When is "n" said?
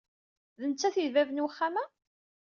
1.31-1.43